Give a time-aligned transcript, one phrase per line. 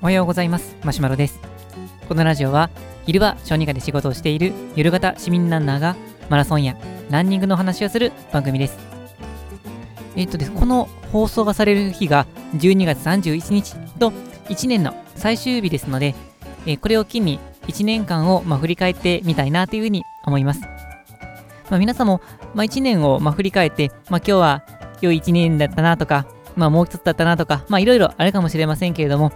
[0.00, 0.76] おはようございます。
[0.84, 1.40] マシュマロです。
[2.08, 2.70] このラジオは
[3.06, 5.96] 昼は小児科で仕事をしている夜型市民ランナーが
[6.28, 6.76] マラソンや
[7.10, 8.78] ランニングの話をする番組です。
[10.16, 12.26] えっとですこの放送がされる日が
[12.56, 14.10] 12月31日と
[14.48, 16.14] 1年の最終日ですので、
[16.66, 20.60] えーこれを機に1年間を、まあ、振り返ってみたいなというふうに思います。
[21.70, 22.20] まあ、皆さんも、
[22.54, 24.64] まあ、1年を、まあ、振り返って、まあ、今日は
[25.00, 26.26] 良い1年だったなとか、
[26.56, 29.32] まあ、もう一つだったなとか、まあ、いろいろあるかもしれませんけれども、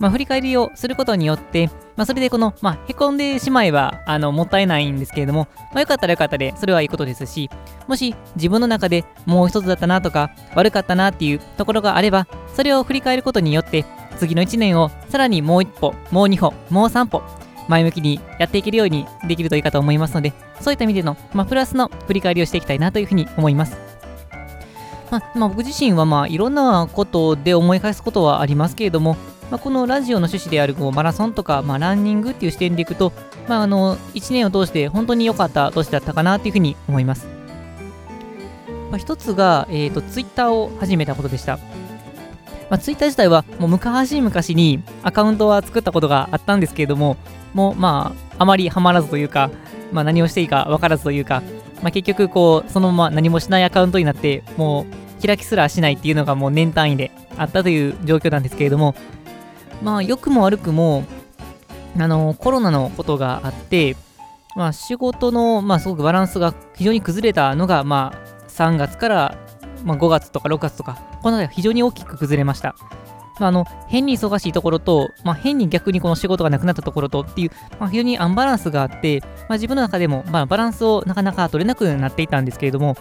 [0.00, 7.50] まあ、振り返りをすることによって、まあ、それでこの、まあ、へこんでしまえばあのもったいないんですけれども、まあ、よかったらよかったで、それはいいことですし、
[7.86, 13.84] もし自分の中でもう一つだったなとか、悪かったなっていうところがあれば、それを振り返ることによって、
[14.18, 17.22] 次の1年をさらにもう一歩、もう2歩、もう3歩、
[17.68, 23.93] 前向きにやっていけるようにできるといいかと思いますので、そういった意味での、まあ、プラスの振り返りをしていきたいなというふうに思います。
[25.14, 29.16] まあ、まあ、僕自身はまあいろんなことで思い返すことはありますけれども、
[29.48, 33.12] まあ、このラジオの趣旨であるこうマラソンとか、まあ、ランニングっていう視点でいくと、
[33.46, 37.28] まあ、あの1年を通して本当に良かった年だったかなというふうに思います。
[38.90, 41.58] まあ、一つが、えーと、ツイッターを始めたことでした。
[42.70, 47.16] まあ、ツイッター自体はもう昔々にアカウントは作ったことがあったんですけれども、
[47.52, 49.52] もうまあ、あまりハマらずというか、
[49.92, 51.42] まあ、何をしていいか分からずというか、
[51.82, 58.94] まあ、結局こう、そのまま何もしないアカウントになって、もう開きすらしないっていうのがもう年単位であったという状況なんですけれども、
[59.82, 61.04] まあ、良くも悪くも、
[61.98, 63.96] あの、コロナのことがあって、
[64.56, 69.38] まあ、仕事の、まあ、すごくバランスが非常に崩れたのが、まあ、3月から、
[69.84, 72.76] まあ、5月とか6月とか、この辺り非常に大きく崩れました。
[73.40, 77.50] まあ、あの変に忙しいところと、まあ、変に逆にこの仕事がなくなったところとっていう、
[77.80, 82.96] まあ、非常にアンバランスがあって、まあ、自分の中でも、まあ、バランスをなかなか取れなくなっていたんですけれども、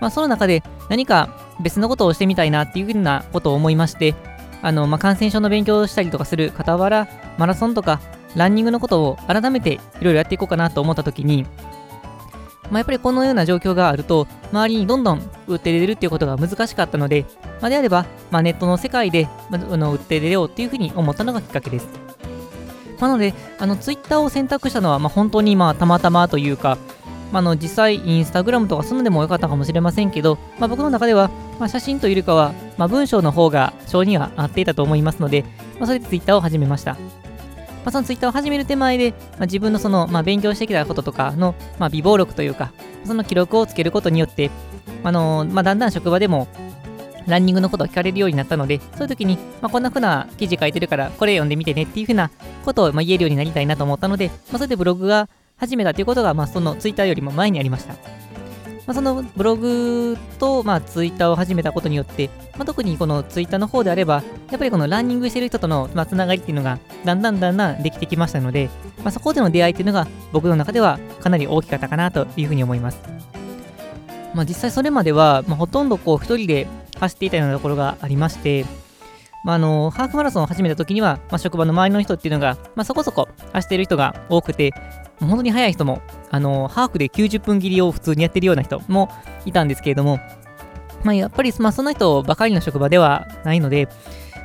[0.00, 1.28] まあ、その中で何か
[1.60, 4.14] 別のことをしてみたいなっていうふうなことを思いまして、
[4.62, 8.00] あのまあ、感染症の勉強をしたりとかする傍ら、マラソンとか
[8.34, 11.44] ランニングのことを改めていろいろやっていこうかなと思ったときに、
[12.70, 17.24] まあ、やっぱりこのような状況があると、周りにどんどん売って出るっていうことが難しかったので、
[17.60, 21.88] まあ、であれば、まあ、ネットの世界で、まあ、の売って出ようっていうふうに思ったのがきっかけです。
[23.00, 26.78] なので、あのツイッターを選択したのは、まあ、本当にまあたまたまというか、
[27.32, 35.42] まあ、の実際、インスタグラムとかそういうのでもよかったかもしれませんけど、まあ、僕の中では、まあ、写真というよりかは、まあ、文章の方が性には合っていたと思いますので、
[35.78, 36.94] まあ、それでツイッターを始めました。
[36.94, 42.72] まあ、そのツイッターを始める手前で、まあ、自分のその、まあ、勉強してきたこととかの、まあ、微暴録というか、
[43.04, 44.50] その記録をつけることによって、
[45.04, 46.48] あのまあ、だんだん職場でも
[47.26, 52.30] ランニングのことを聞かれるようになったので、そういう時に、まあ、こんな風な記事書いてるから、これ読んでみてねっていう風な
[52.64, 55.28] ことを、まあ、言えるようになりたいなと思ったので、まあ、それでブログが
[55.58, 57.94] 始めたということが、まあ、そのツイッターよりも前にありました。
[57.94, 68.68] まあ、そのブログと、まあ、ツイッターを始めたことによって、まあ、特にこのツイッターの方であれば、やっぱりこのランニングしてる人との、まあ、つながりっていうのが、だんだんだんだんできてきましたので、
[68.98, 73.00] まあ、そこでの出会いっていうのが、僕の中ではかなり大きかったかなというふうに思います。
[74.34, 76.66] まあ、実際それまでは、まあ、ほとんどこう一人で
[77.00, 78.66] 走っていたようなところがありまして、
[79.42, 84.72] まあ、あのハーフマラソンを始めた時には、まあ、職場の周りの人っていうのが、まあ、そこそこ走っている人が多くて、
[85.20, 89.08] 本当に速い人も、あのハーフで90分切りを普通にやってるような人も
[89.44, 90.20] いたんですけれども、
[91.04, 93.88] まあ、やっぱり、まあ、その人ばかりの職場ではないので、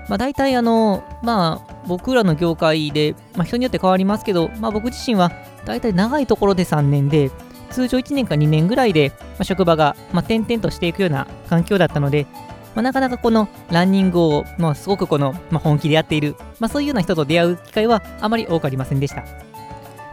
[0.08, 5.32] まあ、大体あの、まあ、僕らの業界で、まあ、人によって変わりますけど、まあ、僕自身は
[5.66, 7.32] 大体長いところで3年で、
[7.72, 12.28] 通常1年か2年ぐらいで、まあ、職場が、まあ、転々としていくような環境だったので、
[12.76, 19.51] まあ、なかなかこのランニングを、まあ、すごくこの、まあ、本気でやっている、まあ、そういうような人と出会う機会はあまり多くありませんでした。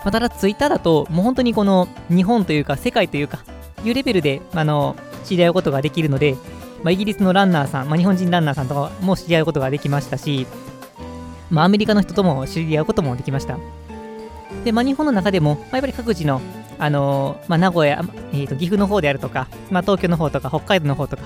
[0.05, 3.41] ま、ただ、ツイッターだと、もう本当にこの日本というか、世界というか、
[3.85, 6.37] いうレベルで、あの、知り合うことができるので、
[6.83, 10.47] まあ、イギリスのランナーさん、まあ、日本人ランナーさんとかも知り合うことができましたし、
[11.51, 13.59] まあ、アメリカの人とも知り合うこともできました。
[14.65, 16.41] で、まあ、日本の中でも、まあ、やっぱり各地の、
[16.79, 21.25] あのまあ、名古屋、えーと、岐阜の方であるとか、まあ、東京の方とか、北海道の方とか、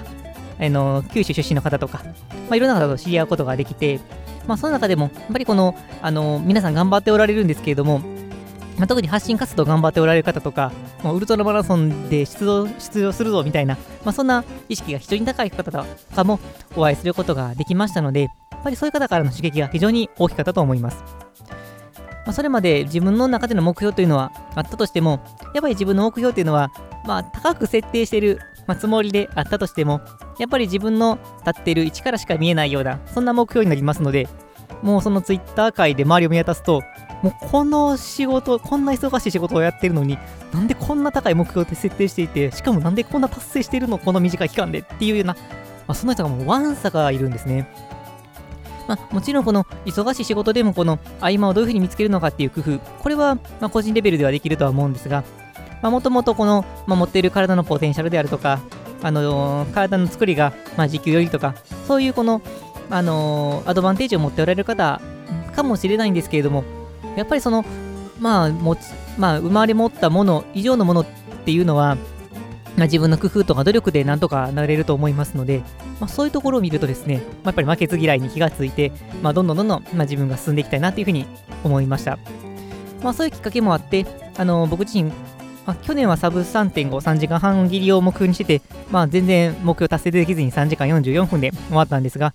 [0.59, 2.03] あの九州出身の方とか、
[2.49, 4.01] まあ、いろんな方と知り合うことができて、
[4.47, 8.01] まあ、その中でも、やっぱりこの、あの皆さん頑張っておられるんですけれども、
[8.78, 10.72] まあ、特に発信活動頑張っておられる方とか、
[11.04, 15.84] まあウルトラマラソンで出場出場するぞみたいな、まあ、そんな意識が非常に高い方と
[16.15, 16.41] かも
[16.77, 18.28] お会いすることができましたので、や
[18.59, 21.04] っぱりそういう方からの刺激が非常に大きかったと思います。
[22.24, 25.21] まあ、それまで自分の中での目標というのはあったとしても、
[25.54, 26.71] やっぱり自分の目標というのは、
[27.04, 30.01] まあ、高く設定している、まあ、つもりであったとしても、
[30.39, 34.28] やっぱり自分の立っている位置からしか見えないような、そんな目標になりますので、
[34.83, 36.83] もうそのツイッター界で周りを見渡すと、
[37.22, 40.19] もうこの仕事、こんな忙しい仕事をやってるのに、
[40.53, 45.36] なんでこんな高い目標って設定していて、しかもなんでこんな達成してるの、この短い期間でっていうような、
[45.86, 47.69] あ、その人がもうワンサがいるんですね。
[48.89, 55.22] まあ、もちろんこの忙しい仕事でもこの合間をどういうふうに見つけるのかっていう工夫、これはま個人レベルではできるとは思うんですが、
[55.83, 58.60] もともとこの、まあ、持っている体のポテンシャルであるとか、
[59.03, 61.54] あのー、体の作りが、まあ、時給よりとか、
[61.89, 62.41] そういうこの、
[62.91, 65.01] あのー、アドバンテージを持っておられる方
[65.54, 66.65] かもしれないんですけれども、
[67.16, 67.64] やっぱりその、
[68.20, 68.80] まあ、持ち、
[69.18, 71.06] まあ、生まれ持ったもの以上のものっ
[71.44, 71.97] ていうのは、
[72.76, 75.62] まあ、自分の工夫とか努力でなんとかなれると思いますので、
[76.00, 78.92] まあ、そういうところを見るとですね、まあ、やっぱり負けず嫌いに気がついて、
[79.22, 81.26] まあ、どんどんどんどん、まあ、自分が進んでいきたいなというふうに
[81.64, 82.18] 思いました。
[83.03, 84.06] まあ、そういうきっかけもあって、
[84.36, 85.10] あの僕自身、
[85.66, 92.34] まあ、去年はサブ3.5、3時間半切りを目標にしてて、まあ、全然目標達成できずに3時間44分で終わったんですが、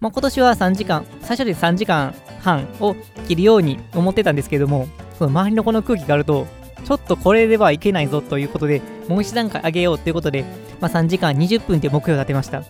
[0.00, 2.14] まあ、今年は3時間、最初で3時間
[2.48, 2.96] 半を
[3.26, 6.46] 切るように思ってたんですけども、その周りのこの空気があると、
[6.84, 10.44] ちょっとこれではいけないぞということで、もう一段階上げようということで、
[10.80, 12.62] まあ、3時間20分という目標を立てました。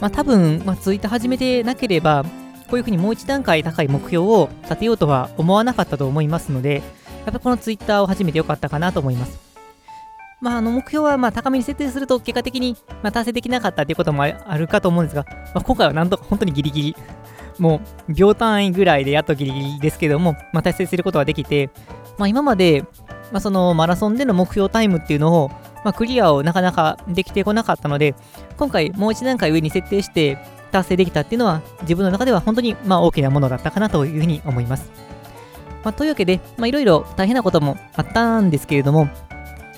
[0.00, 2.24] まあ、多分、まあ、ツイッター始めてなければ、
[2.70, 6.82] こういうふうにもう一段階高い目標を立てようとは思わなかったと思いますので、
[7.26, 9.50] やっぱこのツイッターを始めてよかったかなと思います。
[10.40, 16.96] まあ、あの目標はまあ高めに設定すると結果的にまあ達成できなかったということもあるかと思うんですが、まあ、今回はなんとか本当にギリギリ、
[17.60, 21.70] もう秒単位ぐらいでやっとギリギリですけども、まあ、達成することができて、
[22.18, 22.82] まあ、今まで、
[23.30, 25.48] まあ、そのマラソンでの目標タイムっていうのを、
[25.84, 28.14] まあ、クリアをなかなかできてこなかったので、
[28.56, 30.38] 今回もう一段階上に設定して
[30.72, 34.90] 達成できたっていうのは自分の中では本当にまあ大きなものだったかなというふうに思います。
[35.84, 39.08] まあ、というわけで、いろいろ大変なこともあったんですけれども、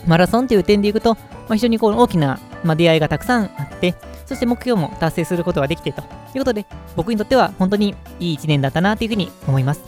[0.06, 1.20] マラソンという点でいくと、ま
[1.50, 3.94] あ、非常にこう大きな、ま、出会いがたくさんあって、
[4.26, 6.04] そして目標も達成することができてとい
[6.36, 6.66] うことで、
[6.96, 9.80] 僕にとっては本当にいい1年だったなというふうに思います。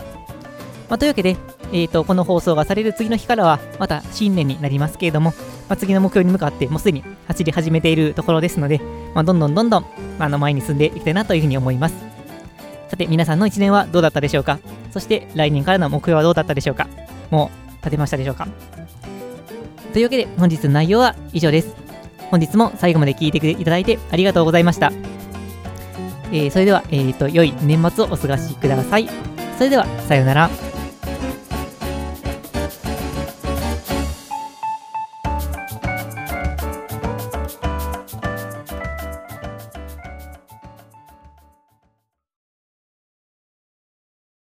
[0.89, 1.37] まあ、というわけで、
[1.73, 5.31] えーと、この放送がされる次の日からはまた新年になりますけれども、
[5.69, 8.81] まあ、次の目標に向かってもうすでに走り始めているところですので、
[9.15, 9.87] まあ、どんどんどんどん
[10.19, 11.95] あの前に進んでいきたいなというふうに思います。
[12.89, 14.59] さて皆さんの1年はどうだったでしょうか？
[14.93, 16.87] そして来年からの目標はどうだったでしょうか？
[17.31, 18.47] もう立てましたでしょうか？
[19.93, 21.84] というわけで本日の内容は以上です。
[22.35, 24.91] 本日も最後まで聞いていただいてありがとうございました。
[26.33, 29.09] えー、それでは、えーと、良い年末をお過ごしください。
[29.57, 30.74] それでは、さようなら。